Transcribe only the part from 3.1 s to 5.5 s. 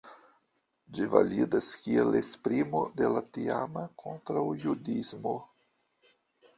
la tiama kontraŭjudismo.